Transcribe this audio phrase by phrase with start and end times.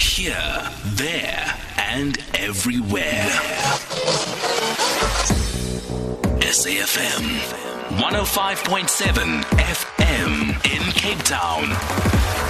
[0.00, 3.28] Here, there, and everywhere.
[6.40, 7.38] SAFM
[7.98, 12.49] 105.7 FM in Cape Town.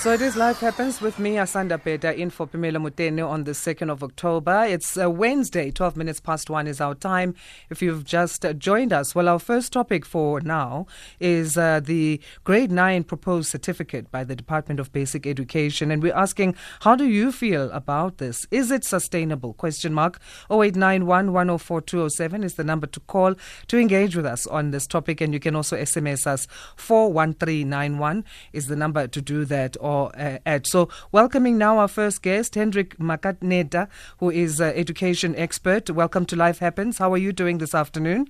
[0.00, 3.50] So it is Life Happens with me, Asanda Peta, in for Pamela Mutene on the
[3.50, 4.64] 2nd of October.
[4.66, 7.34] It's uh, Wednesday, 12 minutes past 1 is our time.
[7.68, 10.86] If you've just uh, joined us, well, our first topic for now
[11.20, 15.90] is uh, the grade 9 proposed certificate by the Department of Basic Education.
[15.90, 18.46] And we're asking, how do you feel about this?
[18.50, 19.52] Is it sustainable?
[19.52, 20.18] Question mark.
[20.50, 23.34] 0891 104 207 is the number to call
[23.68, 25.20] to engage with us on this topic.
[25.20, 26.46] And you can also SMS us.
[26.76, 30.66] 41391 is the number to do that or uh, at.
[30.66, 35.90] So, welcoming now our first guest, Hendrik Makaneta, who is an education expert.
[35.90, 36.98] Welcome to Life Happens.
[36.98, 38.28] How are you doing this afternoon?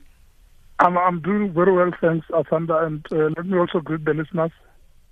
[0.79, 4.51] I'm, I'm doing very well, thanks, Asanda, and uh, let me also greet the listeners.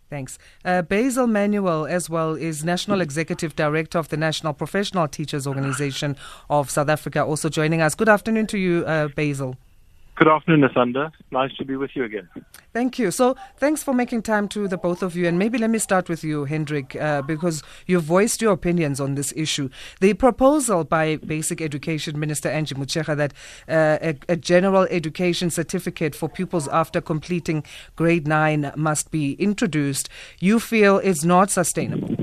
[0.09, 0.39] Thanks.
[0.65, 6.17] Uh, Basil Manuel, as well, is National Executive Director of the National Professional Teachers Organization
[6.49, 7.95] of South Africa, also joining us.
[7.95, 9.57] Good afternoon to you, uh, Basil.
[10.19, 11.13] Good afternoon, Asanda.
[11.31, 12.29] Nice to be with you again.
[12.73, 13.13] Thank you.
[13.13, 15.29] So, thanks for making time to the both of you.
[15.29, 19.15] And maybe let me start with you, Hendrik, uh, because you've voiced your opinions on
[19.15, 19.69] this issue.
[20.01, 23.33] The proposal by Basic Education Minister Angie Motshekga that
[23.69, 27.63] uh, a, a, general education certificate for pupils after completing
[27.95, 30.09] grade nine must be introduced,
[30.41, 32.17] you feel is not sustainable.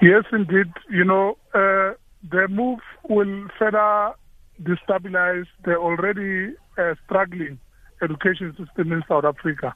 [0.00, 0.72] Yes, indeed.
[0.88, 1.92] You know, uh,
[2.30, 4.14] the move will further
[4.62, 7.58] destabilize the already uh, struggling
[8.02, 9.74] education system in South Africa.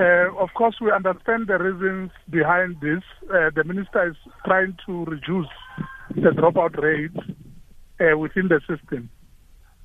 [0.00, 3.02] Uh, of course, we understand the reasons behind this.
[3.24, 5.48] Uh, the minister is trying to reduce
[6.14, 7.16] the dropout rates
[8.00, 9.10] uh, within the system.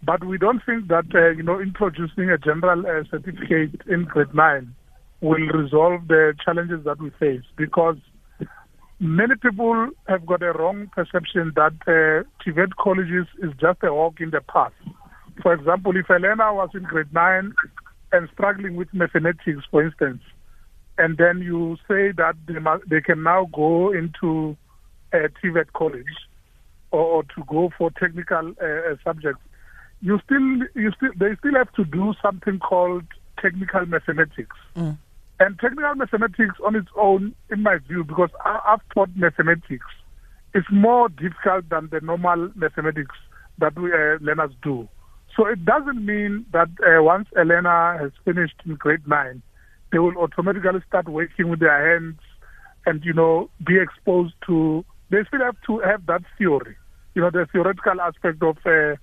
[0.03, 4.33] But we don't think that, uh, you know, introducing a general uh, certificate in grade
[4.33, 4.73] 9
[5.21, 7.97] will resolve the challenges that we face because
[8.99, 14.19] Many people have got a wrong perception that uh, TVET colleges is just a walk
[14.19, 14.73] in the park.
[15.43, 17.53] For example, if Elena was in grade 9
[18.11, 20.21] and struggling with mathematics, for instance,
[20.97, 24.57] and then you say that they, must, they can now go into
[25.13, 26.05] a TVET college
[26.89, 29.41] or, or to go for technical uh, subjects,
[30.01, 33.03] you still, you still, they still have to do something called
[33.39, 34.55] technical mathematics.
[34.75, 34.97] Mm.
[35.39, 39.85] And technical mathematics on its own, in my view, because I've taught mathematics,
[40.55, 43.15] is more difficult than the normal mathematics
[43.59, 44.87] that we uh, learners do.
[45.35, 49.43] So it doesn't mean that uh, once Elena has finished in grade nine,
[49.91, 52.19] they will automatically start working with their hands
[52.87, 56.75] and, you know, be exposed to, they still have to have that theory,
[57.13, 58.95] you know, the theoretical aspect of uh,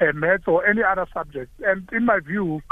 [0.00, 1.50] uh, maths or any other subject.
[1.60, 2.62] And in my view,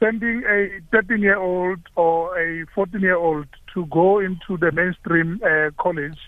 [0.00, 5.40] sending a 13 year old or a 14 year old to go into the mainstream
[5.44, 6.18] uh, college,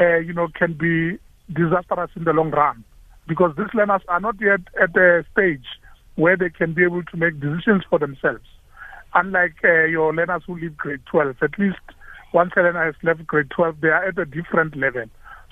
[0.00, 1.18] uh, you know, can be
[1.52, 2.84] disastrous in the long run
[3.28, 5.64] because these learners are not yet at the stage
[6.16, 8.44] where they can be able to make decisions for themselves.
[9.14, 11.78] Unlike uh, your learners who leave grade 12, at least
[12.32, 15.04] once a learner has left grade 12, they are at a different level.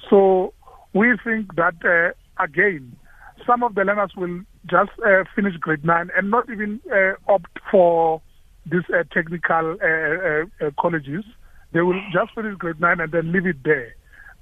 [0.09, 0.55] So
[0.95, 2.97] we think that, uh, again,
[3.47, 7.59] some of the learners will just uh, finish grade nine and not even uh, opt
[7.71, 8.21] for
[8.67, 11.25] these uh, technical uh, uh, uh, colleges.
[11.73, 13.95] They will just finish grade nine and then leave it there,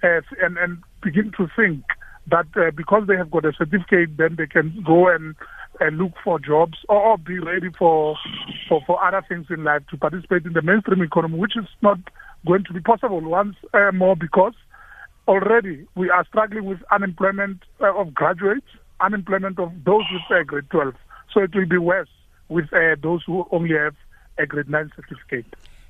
[0.03, 1.84] and and begin to think
[2.31, 5.34] that because they have got a certificate, then they can go and
[5.92, 8.16] look for jobs or, be ready for,
[8.69, 11.98] for for other things in life to participate in the mainstream economy, which is not
[12.47, 13.56] going to be possible once
[13.94, 14.54] more because
[15.26, 18.66] already we are struggling with unemployment of graduates
[19.00, 20.94] unemployment of those with a grade 12.
[21.32, 22.09] So it will be worse
[22.48, 23.94] with uh, those who only have
[24.38, 25.47] a grade 9 certificate.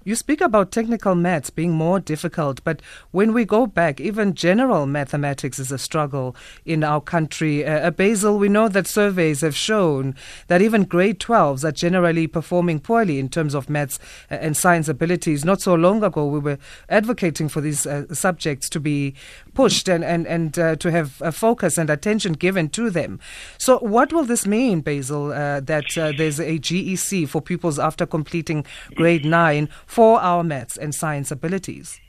[0.09, 2.81] You speak about technical maths being more difficult, but
[3.11, 7.63] when we go back, even general mathematics is a struggle in our country.
[7.63, 10.15] Uh, Basil, we know that surveys have shown
[10.47, 13.99] that even grade 12s are generally performing poorly in terms of maths
[14.31, 15.45] uh, and science abilities.
[15.45, 16.57] Not so long ago, we were
[16.89, 19.15] advocating for these uh, subjects to be
[19.53, 23.21] pushed and, and, and uh, to have a focus and attention given to them.
[23.59, 28.07] So, what will this mean, Basil, uh, that uh, there's a GEC for pupils after
[28.07, 28.65] completing
[28.95, 29.69] grade 9?
[29.99, 32.01] For our maths and science abilities?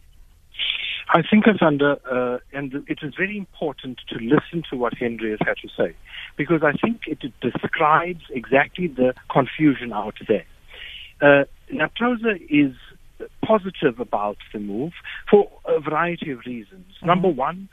[1.11, 5.39] I think, Asanda, uh, and it is very important to listen to what Henry has
[5.43, 5.95] had to say,
[6.37, 10.45] because I think it describes exactly the confusion out there.
[11.19, 11.45] Uh,
[12.51, 12.75] is
[13.43, 14.93] positive about the move
[15.27, 16.85] for a variety of reasons.
[16.97, 17.07] Mm-hmm.
[17.07, 17.69] Number one,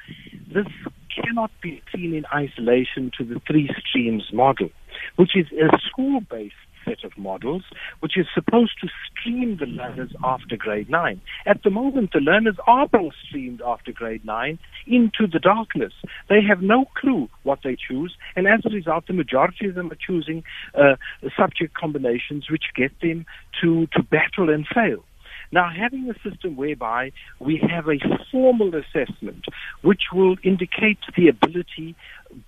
[0.50, 0.66] this
[1.14, 4.70] cannot be seen in isolation to the three streams model,
[5.16, 6.54] which is a school based
[6.86, 7.62] set of models,
[8.00, 11.20] which is supposed to stream the learners after grade 9.
[11.44, 15.92] At the moment, the learners are being streamed after grade 9 into the darkness.
[16.28, 19.90] They have no clue what they choose, and as a result, the majority of them
[19.90, 20.44] are choosing
[20.74, 20.96] uh,
[21.36, 23.26] subject combinations which get them
[23.60, 25.04] to, to battle and fail.
[25.52, 27.98] Now, having a system whereby we have a
[28.30, 29.44] formal assessment
[29.82, 31.94] which will indicate the ability,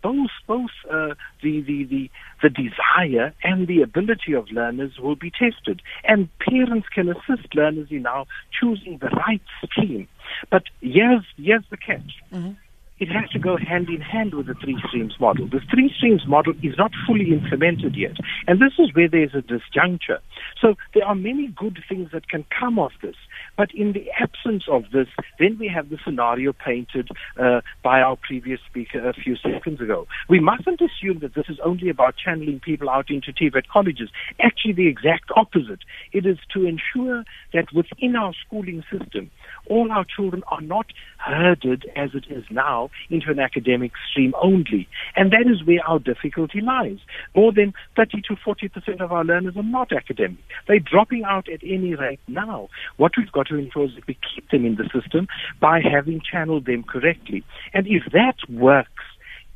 [0.02, 2.10] both both uh, the, the, the,
[2.42, 5.82] the desire and the ability of learners will be tested.
[6.04, 8.26] And parents can assist learners in now
[8.58, 10.08] choosing the right stream.
[10.50, 12.12] But here's, here's the catch.
[12.32, 12.52] Mm-hmm
[13.00, 15.46] it has to go hand in hand with the three streams model.
[15.46, 18.16] The three streams model is not fully implemented yet.
[18.46, 20.18] And this is where there's a disjuncture.
[20.61, 23.17] So there are many good things that can come of this.
[23.56, 25.08] But in the absence of this,
[25.38, 27.08] then we have the scenario painted
[27.38, 30.06] uh, by our previous speaker a few seconds ago.
[30.29, 34.11] We mustn't assume that this is only about channeling people out into TVET colleges.
[34.40, 35.81] Actually, the exact opposite.
[36.12, 39.31] It is to ensure that within our schooling system,
[39.69, 40.87] all our children are not
[41.19, 44.88] herded as it is now into an academic stream only.
[45.17, 46.99] And that is where our difficulty lies.
[47.34, 50.27] More than 30 to 40% of our learners are not academic.
[50.66, 52.69] They're dropping out at any rate now.
[52.96, 55.28] What we've got to ensure is that we keep them in the system
[55.60, 57.44] by having channeled them correctly.
[57.72, 59.04] And if that works,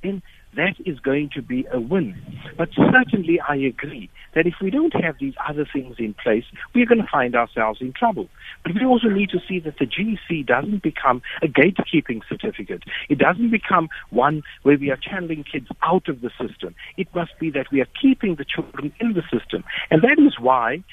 [0.03, 0.23] then
[0.57, 2.15] that is going to be a win.
[2.57, 6.45] But certainly I agree that if we don't have these other things in place,
[6.75, 8.29] we're going to find ourselves in trouble.
[8.63, 12.83] But we also need to see that the GC doesn't become a gatekeeping certificate.
[13.09, 16.75] It doesn't become one where we are channeling kids out of the system.
[16.97, 19.65] It must be that we are keeping the children in the system.
[19.91, 20.85] And that is why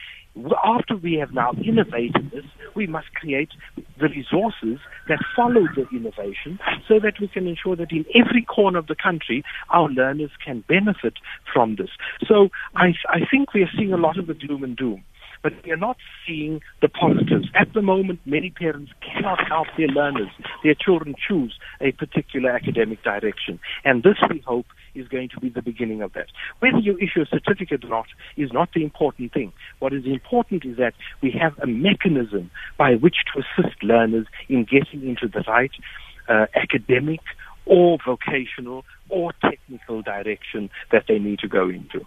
[0.64, 2.46] after we have now innovated this,
[2.76, 3.50] we must create
[4.00, 8.80] the resources that follow the innovation so that we can ensure that in every corner
[8.80, 11.16] of the country, our learners can benefit
[11.52, 11.90] from this.
[12.28, 15.04] So I, I think we are seeing a lot of the gloom and doom
[15.42, 15.98] but we are not
[16.28, 17.48] seeing the positives.
[17.56, 20.30] At the moment, many parents cannot help their learners,
[20.64, 23.60] their children choose a particular academic direction.
[23.86, 24.66] And this, we hope,
[24.96, 26.28] is going to be the beginning of that.
[26.60, 28.08] Whether you issue a certificate or not
[28.38, 29.54] is not the important thing.
[29.80, 34.66] What is important is that we have a mechanism by which to assist learners in
[34.66, 35.72] getting into the right
[36.28, 37.22] uh, academic
[37.66, 42.06] or vocational or technical direction that they need to go into.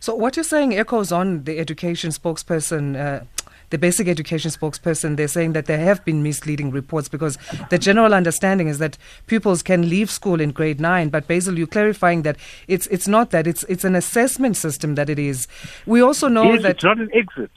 [0.00, 2.96] So, what you're saying echoes on the education spokesperson.
[2.96, 3.24] Uh,
[3.70, 7.38] the basic education spokesperson, they're saying that there have been misleading reports because
[7.70, 11.08] the general understanding is that pupils can leave school in grade nine.
[11.08, 12.36] But Basil, you're clarifying that
[12.66, 15.48] it's it's not that it's it's an assessment system that it is.
[15.86, 17.50] We also know yes, that it's not an exit.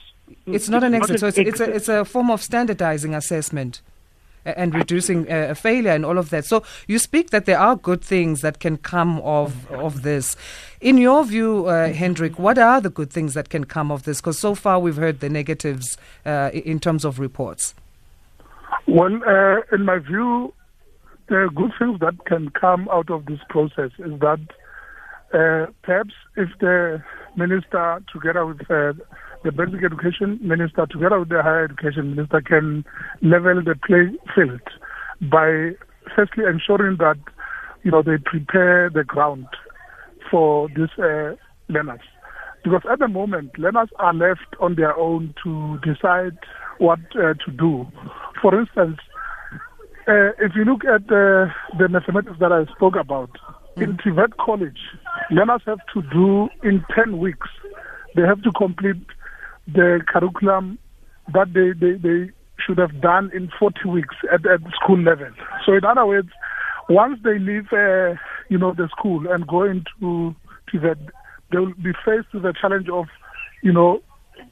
[0.46, 3.80] It's not an exit, so it's, it's, a, it's a form of standardizing assessment
[4.44, 6.44] and reducing uh, failure and all of that.
[6.44, 10.36] So you speak that there are good things that can come of of this.
[10.80, 14.20] In your view, uh, Hendrik, what are the good things that can come of this?
[14.20, 15.96] Because so far we've heard the negatives
[16.26, 17.74] uh, in terms of reports.
[18.86, 20.52] Well, uh, in my view,
[21.28, 24.40] the good things that can come out of this process is that
[25.32, 27.02] uh, perhaps if the
[27.36, 28.92] minister, together with uh,
[29.44, 32.84] the basic education minister, together with the higher education minister, can
[33.22, 34.60] level the playing field
[35.30, 35.72] by
[36.14, 37.18] firstly ensuring that
[37.82, 39.46] you know they prepare the ground
[40.30, 41.34] for these uh,
[41.68, 42.00] learners.
[42.62, 46.38] Because at the moment, learners are left on their own to decide
[46.78, 47.86] what uh, to do.
[48.40, 48.98] For instance,
[50.06, 51.48] uh, if you look at the
[51.88, 53.30] mathematics that I spoke about,
[53.76, 53.82] mm.
[53.82, 54.78] in TVET College,
[55.30, 57.48] learners have to do in 10 weeks,
[58.14, 59.04] they have to complete
[59.66, 60.78] the curriculum
[61.32, 65.30] that they, they, they should have done in 40 weeks at, at school level.
[65.64, 66.28] So in other words,
[66.88, 68.14] once they leave, uh,
[68.48, 70.34] you know, the school and go into
[70.70, 70.98] to that,
[71.50, 73.06] they will be faced with the challenge of,
[73.62, 74.02] you know,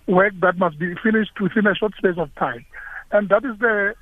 [0.06, 2.64] work that must be finished within a short space of time.
[3.12, 3.94] And that is the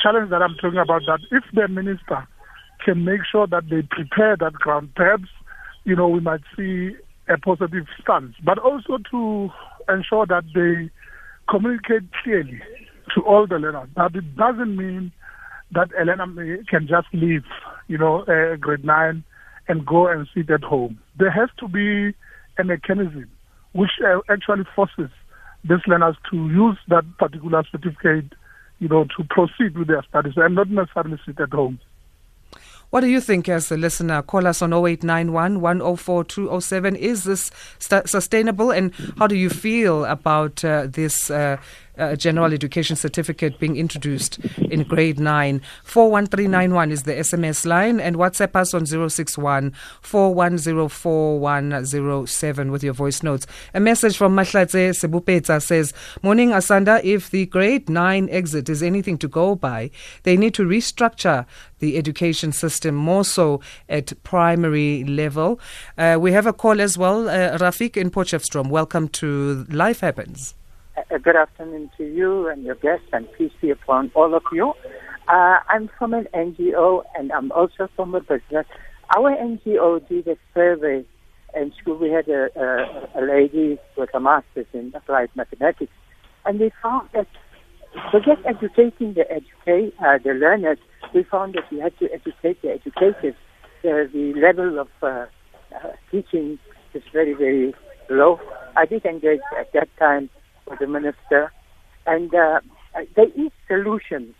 [0.00, 2.26] challenge that I'm talking about, that if the minister
[2.84, 5.28] can make sure that they prepare that ground, perhaps,
[5.86, 6.90] you know, we might see
[7.28, 8.34] a positive stance.
[8.44, 9.48] But also to
[9.88, 10.90] ensure that they
[11.48, 12.60] communicate clearly
[13.14, 13.88] to all the learners.
[13.96, 15.12] That it doesn't mean
[15.72, 17.44] that a learner can just leave,
[17.86, 19.24] you know, uh, grade nine
[19.68, 20.98] and go and sit at home.
[21.18, 22.14] There has to be
[22.58, 23.30] a mechanism
[23.72, 25.10] which uh, actually forces
[25.62, 28.32] these learners to use that particular certificate,
[28.80, 31.78] you know, to proceed with their studies and not necessarily sit at home.
[32.90, 34.22] What do you think as a listener?
[34.22, 36.96] Call us on 0891 104 207.
[36.96, 41.56] Is this st- sustainable and how do you feel about uh, this uh,
[41.98, 45.60] uh, general education certificate being introduced in grade 9.
[45.84, 49.72] 41391 is the SMS line and WhatsApp us on 061
[50.02, 53.46] 4104 with your voice notes.
[53.74, 59.18] A message from Mahlatse Sebupeta says, Morning Asanda, if the grade 9 exit is anything
[59.18, 59.90] to go by,
[60.24, 61.46] they need to restructure
[61.78, 65.60] the education system more so at primary level.
[65.98, 67.28] Uh, we have a call as well.
[67.28, 70.54] Uh, Rafik in Potchefstroom, welcome to Life Happens.
[70.96, 74.72] Uh, good afternoon to you and your guests, and peace be upon all of you.
[75.28, 78.64] Uh, I'm from an NGO, and I'm also from a business.
[79.14, 81.04] Our NGO did a survey
[81.54, 81.98] in school.
[81.98, 85.92] We had a, a, a lady with a master's in applied mathematics,
[86.46, 87.26] and we found that
[88.10, 90.78] forget educating the educate uh, the learners,
[91.14, 93.34] we found that we had to educate the educators.
[93.82, 95.26] The level of uh,
[95.74, 96.58] uh, teaching
[96.94, 97.74] is very, very
[98.08, 98.40] low.
[98.76, 100.30] I did engage at that time
[100.68, 101.52] with the minister,
[102.06, 102.60] and uh,
[103.14, 104.34] there is solutions.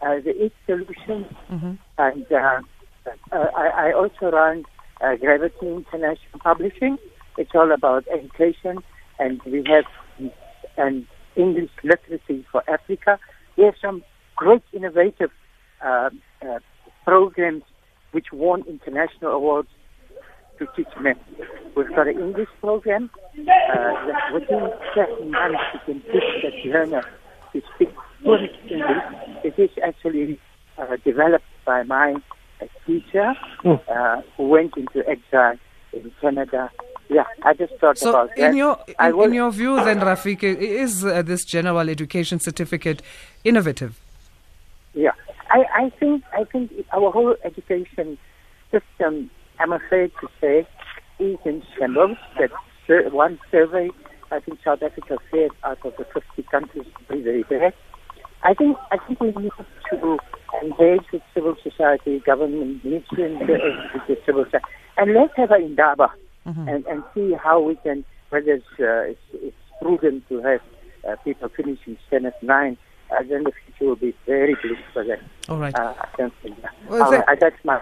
[0.00, 1.72] Uh, there is solutions, mm-hmm.
[1.98, 2.60] and uh,
[3.32, 4.64] uh, I, I also run
[5.00, 6.98] uh, Gravity International Publishing.
[7.38, 8.78] It's all about education,
[9.18, 9.84] and we have
[10.76, 13.18] an English literacy for Africa.
[13.56, 14.02] We have some
[14.36, 15.30] great innovative
[15.84, 16.10] uh,
[16.42, 16.58] uh,
[17.04, 17.62] programs
[18.12, 19.68] which won international awards
[20.58, 21.16] to teach men.
[21.76, 27.02] We've got an English program uh, that within seven months you can teach the learner
[27.52, 27.90] to speak
[28.22, 29.04] fluent English.
[29.44, 30.38] It is actually
[30.78, 32.14] uh, developed by my
[32.60, 33.34] uh, teacher
[33.64, 35.56] uh, who went into exile
[35.92, 36.70] in Canada.
[37.10, 38.50] Yeah, I just thought So, about that.
[38.50, 43.02] in your in, in your view, then, Rafik, is uh, this general education certificate
[43.44, 44.00] innovative?
[44.94, 45.10] Yeah,
[45.50, 48.16] I, I think I think our whole education
[48.70, 49.30] system,
[49.60, 50.66] I'm afraid to say,
[51.18, 52.50] is in that
[53.12, 53.90] one survey,
[54.30, 57.72] I think South Africa said out of the 50 countries we read.
[58.42, 59.52] I think, I think we need
[59.90, 60.18] to
[60.62, 63.60] engage with civil society, government needs to engage
[64.08, 64.66] with civil society.
[64.96, 66.12] And let's have an indaba
[66.46, 66.68] mm-hmm.
[66.68, 70.60] and, and see how we can, whether it's, uh, it's, it's prudent to have
[71.08, 72.76] uh, people finishing Senate 9
[73.20, 75.18] agenda future will be very blue for them.
[75.48, 75.74] All right.
[75.78, 75.94] Uh,
[76.88, 77.80] well, th- uh, that's my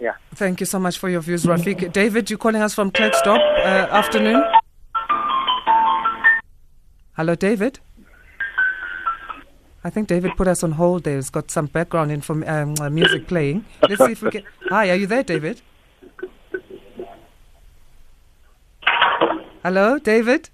[0.00, 0.12] yeah.
[0.34, 1.92] Thank you so much for your views, Rafik.
[1.92, 3.38] David, you're calling us from Klerksdorp.
[3.38, 4.42] Uh, afternoon.
[7.16, 7.78] Hello, David.
[9.84, 11.16] I think David put us on hold there.
[11.16, 13.64] He's got some background inform- um, uh, music playing.
[13.88, 14.42] Let's see if we can.
[14.70, 15.60] Hi, are you there, David?
[19.62, 20.50] Hello, David?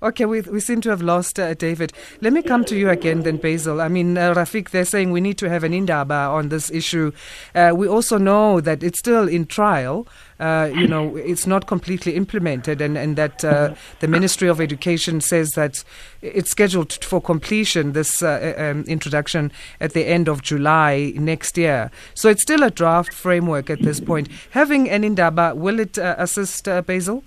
[0.00, 1.92] Okay, we, we seem to have lost uh, David.
[2.20, 3.80] Let me come to you again, then, Basil.
[3.80, 7.10] I mean, uh, Rafik, they're saying we need to have an indaba on this issue.
[7.52, 10.06] Uh, we also know that it's still in trial.
[10.38, 15.20] Uh, you know, it's not completely implemented, and, and that uh, the Ministry of Education
[15.20, 15.82] says that
[16.22, 19.50] it's scheduled for completion, this uh, um, introduction,
[19.80, 21.90] at the end of July next year.
[22.14, 24.28] So it's still a draft framework at this point.
[24.50, 27.24] Having an indaba, will it assist, Basil?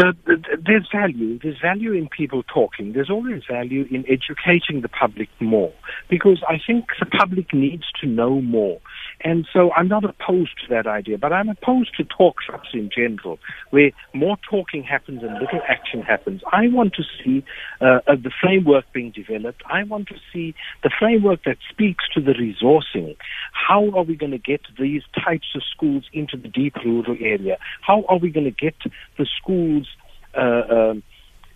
[0.00, 1.38] Th- th- there's value.
[1.42, 2.92] There's value in people talking.
[2.92, 5.72] There's always value in educating the public more
[6.08, 8.80] because I think the public needs to know more.
[9.22, 12.90] And so I'm not opposed to that idea, but I'm opposed to talk shops in
[12.94, 13.38] general,
[13.70, 16.42] where more talking happens and little action happens.
[16.52, 17.44] I want to see
[17.80, 19.62] uh, uh, the framework being developed.
[19.66, 23.16] I want to see the framework that speaks to the resourcing.
[23.52, 27.58] How are we going to get these types of schools into the deep rural area?
[27.82, 28.76] How are we going to get
[29.18, 29.86] the schools
[30.34, 31.02] uh, um,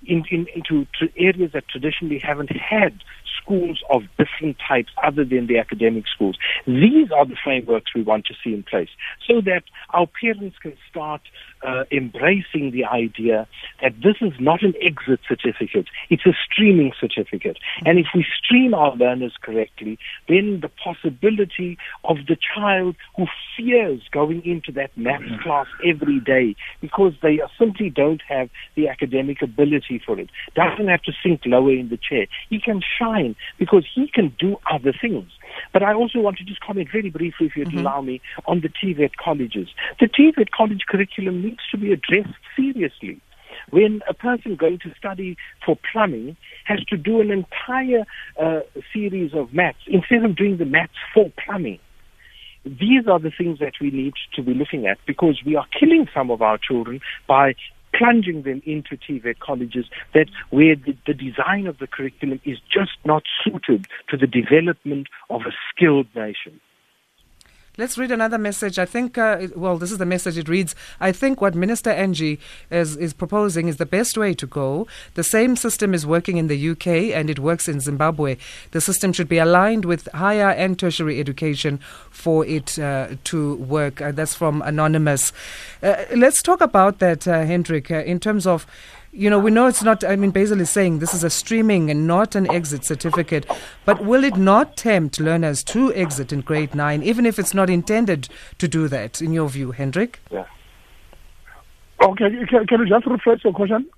[0.07, 3.01] in, in, into to areas that traditionally haven't had
[3.45, 6.37] schools of different types other than the academic schools.
[6.67, 8.89] These are the frameworks we want to see in place
[9.27, 11.21] so that our parents can start
[11.63, 13.47] uh, embracing the idea
[13.83, 17.59] that this is not an exit certificate, it's a streaming certificate.
[17.85, 24.03] And if we stream our learners correctly, then the possibility of the child who fears
[24.11, 29.94] going into that maths class every day because they simply don't have the academic ability
[30.05, 32.27] for it, doesn't have to sink lower in the chair.
[32.51, 35.31] He can shine because he can do other things.
[35.73, 38.69] But I also want to just comment very briefly, if you'd allow me, on the
[38.69, 39.69] TVET colleges.
[40.01, 43.21] The TVET college curriculum needs to be addressed seriously.
[43.71, 48.05] When a person going to study for plumbing has to do an entire
[48.41, 48.61] uh,
[48.93, 51.79] series of maths instead of doing the maths for plumbing,
[52.65, 56.09] these are the things that we need to be looking at because we are killing
[56.15, 57.55] some of our children by
[57.97, 62.93] plunging them into TVET colleges that where the, the design of the curriculum is just
[63.05, 66.61] not suited to the development of a skilled nation.
[67.76, 68.78] Let's read another message.
[68.78, 72.38] I think, uh, well, this is the message it reads I think what Minister Angie
[72.71, 74.87] is, is proposing is the best way to go.
[75.14, 78.37] The same system is working in the UK and it works in Zimbabwe.
[78.71, 84.00] The system should be aligned with higher and tertiary education for it uh, to work.
[84.00, 85.33] Uh, that's from Anonymous.
[85.83, 88.69] Uh, let's talk about that, uh, Hendrik, uh, in terms of
[89.14, 91.88] you know, we know it's not, I mean, Basil is saying this is a streaming
[91.88, 93.47] and not an exit certificate,
[93.85, 97.71] but will it not tempt learners to exit in grade nine, even if it's not
[97.71, 98.28] intended
[98.59, 100.18] to do that, in your view, Hendrik?
[100.33, 100.47] Yeah.
[102.02, 103.88] Okay, can, can you just rephrase your question?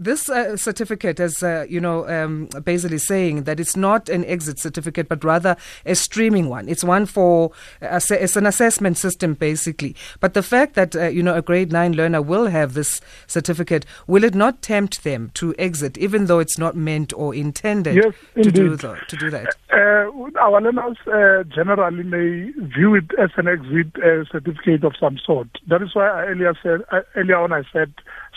[0.00, 4.58] This uh, certificate, as uh, you know, um, basically saying that it's not an exit
[4.58, 6.68] certificate, but rather a streaming one.
[6.68, 9.94] It's one for uh, it's an assessment system, basically.
[10.18, 13.86] But the fact that uh, you know a grade nine learner will have this certificate,
[14.08, 18.14] will it not tempt them to exit, even though it's not meant or intended yes,
[18.42, 19.54] to do the, to do that?
[19.72, 20.10] Uh,
[20.40, 23.94] our learners uh, generally may view it as an exit
[24.32, 25.46] certificate of some sort.
[25.68, 26.80] That is why I earlier said
[27.14, 27.94] earlier on I said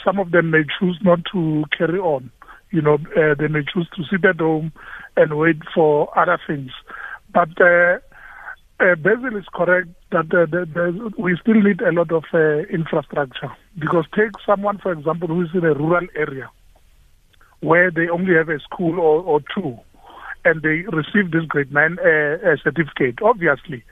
[0.07, 2.31] some of them may choose not to carry on.
[2.71, 4.71] You know, uh, they may choose to sit at home
[5.17, 6.71] and wait for other things.
[7.33, 7.99] But uh,
[8.79, 13.51] uh, Basil is correct that uh, the, we still need a lot of uh, infrastructure.
[13.77, 16.49] Because take someone, for example, who is in a rural area
[17.59, 19.77] where they only have a school or, or two
[20.45, 23.21] and they receive this grade 9 uh, certificate.
[23.21, 23.83] Obviously,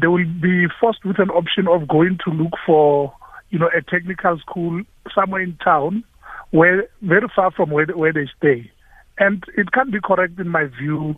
[0.00, 3.12] they will be forced with an option of going to look for
[3.50, 4.82] you know, a technical school
[5.14, 6.04] somewhere in town,
[6.50, 8.70] where very far from where where they stay,
[9.18, 11.16] and it can be correct in my view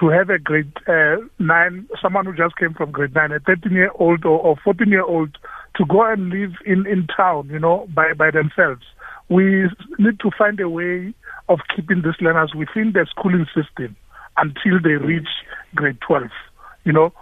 [0.00, 3.72] to have a grade uh, nine, someone who just came from grade nine, a 13
[3.72, 5.36] year old or, or 14 year old,
[5.76, 8.82] to go and live in in town, you know, by by themselves.
[9.28, 11.14] We need to find a way
[11.48, 13.96] of keeping these learners within the schooling system
[14.36, 15.28] until they reach
[15.74, 16.28] grade 12.
[16.84, 17.12] You know,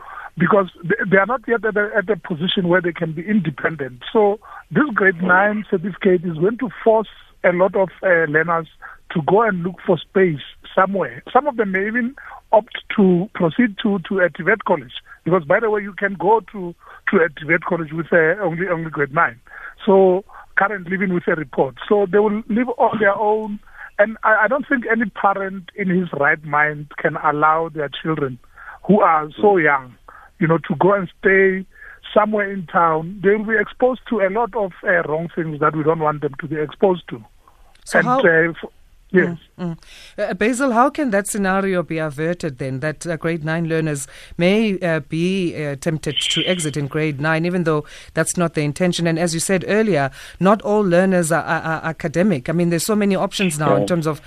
[0.40, 0.70] because
[1.10, 4.02] they are not yet at a, at a position where they can be independent.
[4.10, 7.08] So this grade 9 certificate is going to force
[7.44, 8.66] a lot of uh, learners
[9.12, 10.40] to go and look for space
[10.74, 11.22] somewhere.
[11.30, 12.14] Some of them may even
[12.52, 14.92] opt to proceed to, to a TVET college.
[15.24, 16.74] Because, by the way, you can go to,
[17.10, 19.38] to a TVET college with uh, only, only grade 9.
[19.84, 20.24] So,
[20.56, 21.74] currently living with a report.
[21.86, 23.60] So, they will live on their own.
[23.98, 28.38] And I, I don't think any parent in his right mind can allow their children
[28.86, 29.94] who are so young
[30.40, 31.64] you know, to go and stay
[32.12, 35.76] somewhere in town, they will be exposed to a lot of uh, wrong things that
[35.76, 37.22] we don't want them to be exposed to.
[37.84, 38.52] So and, how, uh,
[39.10, 39.38] yes.
[39.58, 39.78] Mm, mm.
[40.18, 42.80] Uh, Basil, how can that scenario be averted then?
[42.80, 47.44] That uh, grade nine learners may uh, be uh, tempted to exit in grade nine,
[47.44, 49.06] even though that's not the intention.
[49.06, 52.48] And as you said earlier, not all learners are, are, are academic.
[52.48, 54.20] I mean, there's so many options now in terms of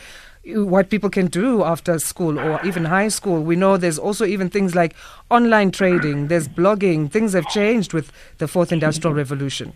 [0.46, 3.42] what people can do after school or even high school.
[3.42, 4.94] We know there's also even things like
[5.30, 7.10] online trading, there's blogging.
[7.10, 9.74] Things have changed with the fourth industrial revolution.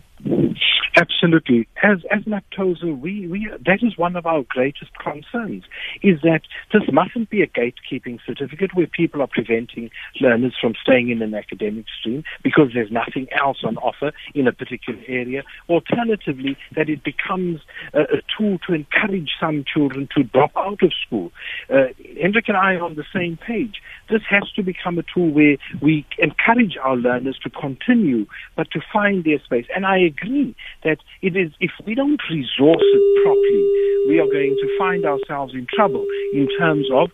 [0.98, 1.68] Absolutely.
[1.80, 5.62] As as NAPTOSA, we, we that is one of our greatest concerns,
[6.02, 6.40] is that
[6.72, 11.34] this mustn't be a gatekeeping certificate where people are preventing learners from staying in an
[11.34, 15.44] academic stream because there's nothing else on offer in a particular area.
[15.68, 17.60] Alternatively, that it becomes
[17.94, 21.30] a, a tool to encourage some children to drop out of school.
[21.70, 23.80] Uh, Hendrik and I are on the same page.
[24.10, 28.80] This has to become a tool where we encourage our learners to continue, but to
[28.92, 29.66] find their space.
[29.76, 30.87] And I agree that
[31.22, 33.64] it is, if we don't resource it properly,
[34.08, 37.10] we are going to find ourselves in trouble in terms of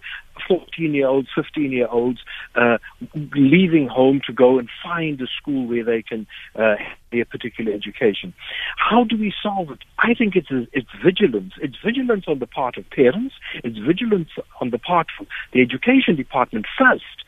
[0.48, 2.20] 14 year olds, 15 year olds
[2.54, 2.78] uh,
[3.34, 6.74] leaving home to go and find a school where they can uh,
[7.12, 8.34] a particular education.
[8.76, 9.78] How do we solve it?
[9.98, 11.52] I think it's, it's vigilance.
[11.62, 13.34] It's vigilance on the part of parents.
[13.62, 17.23] It's vigilance on the part of the education department first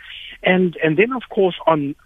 [0.46, 1.96] and, and then, of course, on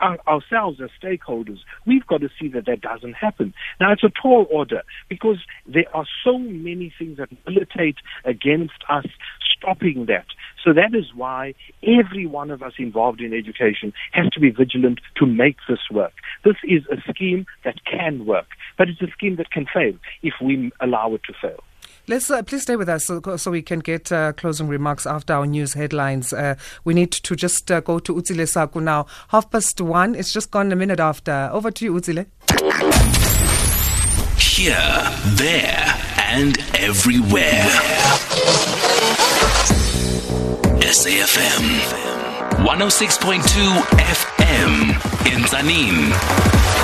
[0.00, 3.52] uh, ourselves as stakeholders, we've got to see that that doesn't happen.
[3.80, 9.06] Now, it's a tall order because there are so many things that militate against us
[9.58, 10.26] stopping that.
[10.64, 15.00] So that is why every one of us involved in education has to be vigilant
[15.16, 16.12] to make this work.
[16.44, 18.46] This is a scheme that can work,
[18.78, 21.60] but it's a scheme that can fail if we allow it to fail.
[22.08, 25.32] Let's uh, please stay with us so, so we can get uh, closing remarks after
[25.34, 26.32] our news headlines.
[26.32, 29.06] Uh, we need to just uh, go to Utsile Saku now.
[29.28, 30.14] Half past one.
[30.14, 31.50] It's just gone a minute after.
[31.52, 32.26] Over to you, Utsile.
[34.38, 34.76] Here,
[35.36, 37.68] there, and everywhere.
[40.90, 42.10] SAFM
[42.64, 43.40] 106.2
[43.96, 44.72] FM
[45.32, 46.79] in Tzaneen.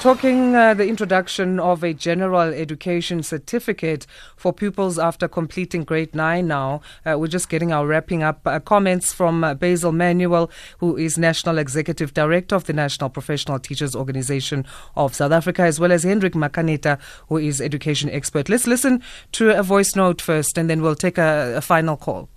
[0.00, 4.06] Talking uh, the introduction of a general education certificate
[4.36, 6.82] for pupils after completing grade 9 now.
[7.04, 11.18] Uh, we're just getting our wrapping up uh, comments from uh, Basil Manuel, who is
[11.18, 16.04] National Executive Director of the National Professional Teachers Organization of South Africa, as well as
[16.04, 18.48] Hendrik Makaneta, who is education expert.
[18.48, 22.28] Let's listen to a voice note first, and then we'll take a, a final call.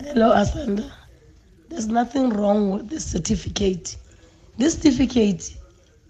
[0.00, 0.92] Hello, Asanda.
[1.68, 3.96] There's nothing wrong with this certificate.
[4.58, 5.56] This certificate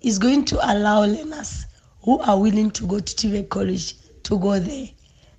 [0.03, 1.67] is going to allow learners
[2.03, 4.89] who are willing to go to TVET College to go there.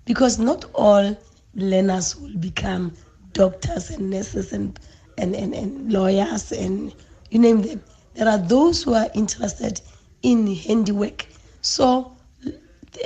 [0.06, 1.18] Because not all
[1.56, 2.94] learners will become
[3.34, 4.80] doctors and nurses and,
[5.18, 6.94] and, and, and lawyers and
[7.30, 7.82] you name them.
[8.16, 9.82] There are those who are interested
[10.24, 11.28] in handiwork.
[11.62, 12.18] So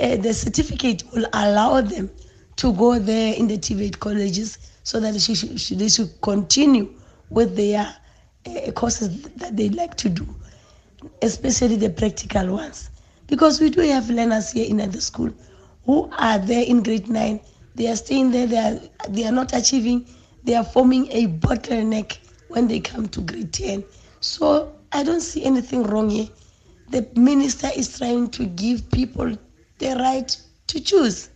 [0.00, 2.10] uh, the certificate will allow them
[2.56, 6.92] to go there in the TVET colleges so that she, she, they should continue
[7.30, 7.94] with their
[8.46, 10.26] uh, courses that they like to do
[11.22, 12.90] especially the practical ones.
[13.26, 15.32] Because we do have learners here in the school
[15.84, 17.40] who are there in grade 9.
[17.74, 20.06] They are staying there, they are, they are not achieving,
[20.44, 23.84] they are forming a bottleneck when they come to grade 10.
[24.20, 26.28] So I don't see anything wrong here.
[26.90, 29.36] The minister is trying to give people
[29.78, 30.36] the right
[30.68, 31.30] to choose.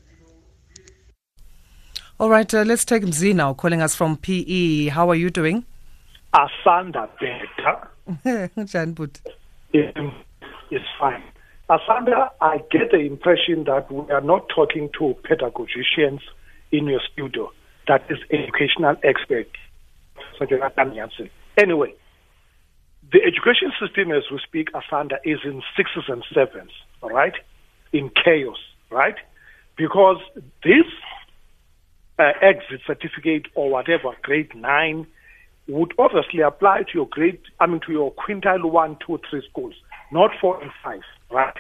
[2.21, 4.89] All right, uh, let's take Z now, calling us from PE.
[4.89, 5.65] How are you doing?
[6.35, 7.89] Asanda better.
[9.73, 11.23] is fine.
[11.71, 16.21] Asanda, I get the impression that we are not talking to pedagogicians
[16.73, 17.53] in your studio.
[17.87, 19.49] That is educational expert,
[20.49, 21.31] Jonathan Jansen.
[21.59, 21.95] Anyway,
[23.13, 27.35] the education system as we speak, Asanda, is in sixes and sevens, all right?
[27.93, 28.59] In chaos,
[28.91, 29.17] right?
[29.77, 30.19] Because
[30.63, 30.87] this
[32.19, 35.07] uh, exit certificate or whatever, grade nine,
[35.69, 39.75] would obviously apply to your grade, I mean, to your quintile one, two, three schools,
[40.11, 41.55] not four and five, right?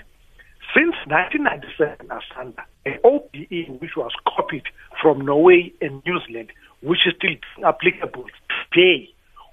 [0.74, 4.64] Since 1997, Asanda, an OBE which was copied
[5.00, 6.50] from Norway and New Zealand,
[6.82, 8.26] which is still applicable
[8.72, 9.08] today,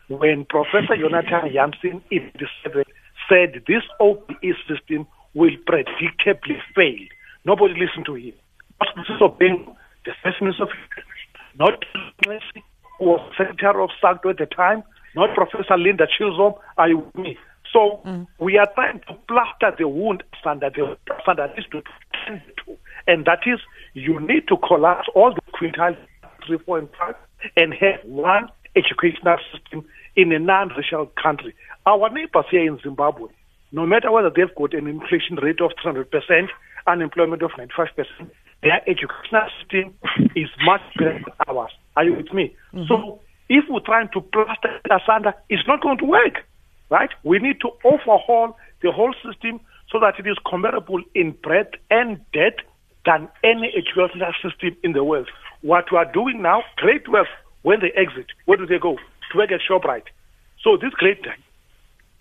[0.08, 2.84] when Professor Jonathan Jansen in 87
[3.30, 7.08] said this OBE system will predictably fail.
[7.44, 8.34] Nobody listened to him.
[8.82, 10.70] Not disobeying the first minister of
[11.58, 11.84] not
[13.00, 14.84] who was Secretary of SACTO at the time,
[15.16, 17.38] not Professor Linda Chisholm, are you me?
[17.72, 18.28] So mm.
[18.40, 20.98] we are trying to plaster the wound standard, the
[21.72, 21.84] to
[22.26, 22.78] tend to.
[23.08, 23.60] And that is,
[23.94, 25.98] you need to collapse all the quintiles,
[26.46, 27.16] three, four, and five,
[27.56, 31.54] and have one educational system in a non-racial country.
[31.86, 33.28] Our neighbors here in Zimbabwe,
[33.72, 36.48] no matter whether they've got an inflation rate of 300%,
[36.88, 38.30] unemployment of 95%,
[38.64, 39.94] their educational system
[40.36, 41.72] is much better than ours.
[41.96, 42.56] Are you with me?
[42.74, 42.88] Mm-hmm.
[42.88, 46.44] So if we're trying to plaster it asunder, it's not going to work,
[46.90, 47.10] right?
[47.24, 49.60] We need to overhaul the whole system
[49.92, 52.64] so that it is comparable in breadth and depth
[53.06, 55.30] than any educational system in the world.
[55.62, 57.28] What we are doing now, great work,
[57.62, 58.98] when they exit, where do they go?
[59.32, 60.10] To work at ShopRite.
[60.62, 61.26] So this grade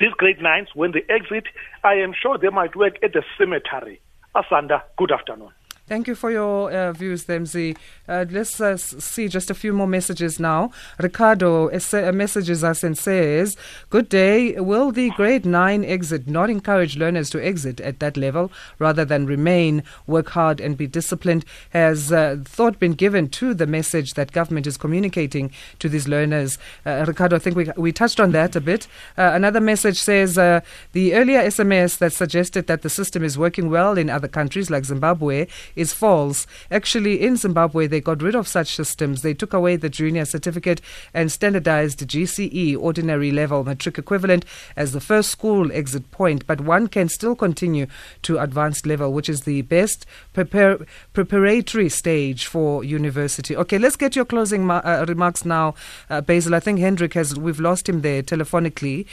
[0.00, 1.44] these grade nines, when they exit,
[1.84, 4.00] I am sure they might work at the cemetery.
[4.34, 5.50] Asanda, good afternoon.
[5.86, 7.76] Thank you for your uh, views, Demzi.
[8.08, 10.70] Uh, let's uh, see just a few more messages now.
[10.98, 13.58] Ricardo uh, messages us and says,
[13.90, 14.58] Good day.
[14.58, 19.26] Will the grade 9 exit not encourage learners to exit at that level rather than
[19.26, 21.44] remain, work hard, and be disciplined?
[21.74, 26.56] Has uh, thought been given to the message that government is communicating to these learners?
[26.86, 28.88] Uh, Ricardo, I think we, we touched on that a bit.
[29.18, 34.08] another message says, The earlier SMS that suggested that the system is working well in
[34.08, 36.46] other countries like Zimbabwe is false.
[36.70, 39.22] Actually, in Zimbabwe, they got rid of such systems.
[39.22, 40.80] They took away the junior certificate
[41.12, 44.44] and standardized GCE, ordinary level matric equivalent,
[44.76, 46.46] as the first school exit point.
[46.46, 47.86] But one can still continue
[48.22, 53.56] to advanced level, which is the best preparatory stage for university.
[53.56, 55.74] Okay, let's get your closing ma- uh, remarks now,
[56.10, 56.54] uh, Basil.
[56.54, 59.06] I think Hendrik has, we've lost him there telephonically.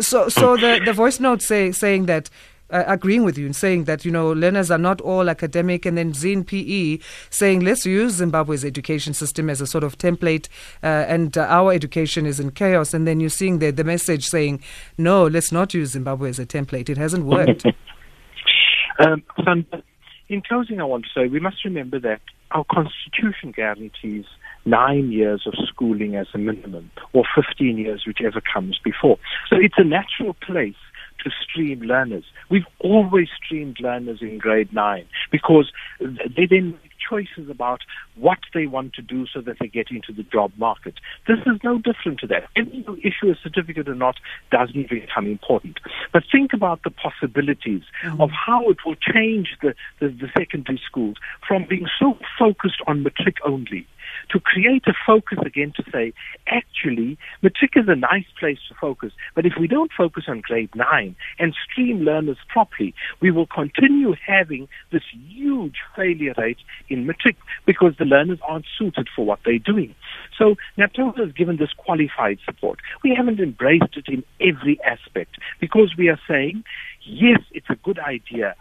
[0.00, 2.30] So, so the, the voice note say, saying that
[2.72, 5.96] uh, agreeing with you in saying that, you know, learners are not all academic, and
[5.96, 6.98] then Zin PE
[7.30, 10.48] saying let's use Zimbabwe's education system as a sort of template,
[10.82, 12.94] uh, and uh, our education is in chaos.
[12.94, 14.62] And then you're seeing the, the message saying,
[14.98, 16.88] no, let's not use Zimbabwe as a template.
[16.88, 17.64] It hasn't worked.
[18.98, 19.22] um,
[20.28, 24.24] in closing, I want to say we must remember that our constitution guarantees
[24.64, 29.18] nine years of schooling as a minimum, or 15 years, whichever comes before.
[29.50, 30.76] So it's a natural place
[31.22, 32.24] to stream learners.
[32.50, 37.80] We've always streamed learners in grade nine because they then make choices about
[38.14, 40.94] what they want to do so that they get into the job market.
[41.26, 42.44] This is no different to that.
[42.54, 44.16] Whether you issue a certificate or not
[44.50, 45.78] doesn't become important.
[46.12, 48.20] But think about the possibilities mm-hmm.
[48.20, 53.02] of how it will change the, the, the secondary schools from being so focused on
[53.02, 53.86] matric only
[54.30, 56.12] to create a focus again to say,
[56.46, 60.70] actually, matric is a nice place to focus, but if we don't focus on grade
[60.74, 66.58] nine and stream learners properly, we will continue having this huge failure rate
[66.88, 69.94] in matric because the learners aren't suited for what they're doing.
[70.38, 72.80] So NAPTOSA has given this qualified support.
[73.02, 76.64] We haven't embraced it in every aspect because we are saying,
[77.04, 78.54] yes, it's a good idea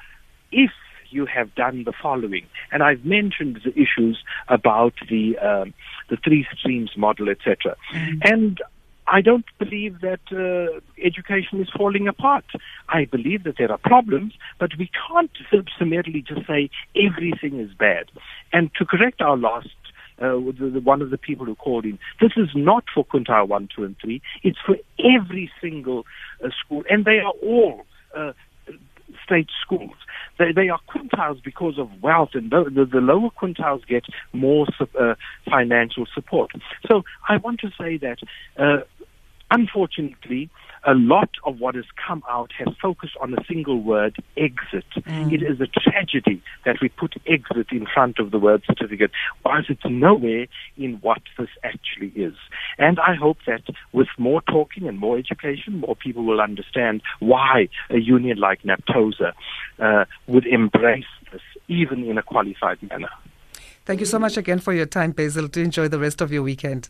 [0.52, 0.72] if
[1.12, 2.46] you have done the following.
[2.72, 5.74] And I've mentioned the issues about the um,
[6.10, 7.76] the three streams model, etc.
[7.94, 8.20] Mm-hmm.
[8.24, 8.62] And
[9.08, 12.46] I don't believe that uh, education is falling apart.
[12.88, 15.32] I believe that there are problems, but we can't
[15.78, 18.06] summarily just say everything is bad.
[18.54, 19.70] And to correct our last
[20.22, 21.98] uh, the, the, one of the people who called in.
[22.20, 24.22] This is not for quintile 1, 2, and 3.
[24.44, 26.06] It's for every single
[26.44, 28.34] uh, school, and they are all uh,
[29.24, 29.96] state schools.
[30.38, 34.68] They, they are quintiles because of wealth, and the, the, the lower quintiles get more
[35.00, 35.16] uh,
[35.50, 36.52] financial support.
[36.88, 38.20] So I want to say that,
[38.58, 38.84] uh,
[39.50, 40.50] unfortunately,
[40.86, 44.86] a lot of what has come out has focused on a single word, exit.
[44.98, 45.32] Mm.
[45.32, 49.12] It is a tragedy that we put exit in front of the word certificate,
[49.46, 52.34] whilst it's nowhere in what this actually is.
[52.78, 57.70] And I hope that with more talking and more education, more people will understand why
[57.90, 59.34] a union like NAPTOSA
[59.80, 63.10] uh, would embrace this, even in a qualified manner.
[63.86, 65.50] Thank you so much again for your time, Basil.
[65.50, 66.90] To enjoy the rest of your weekend.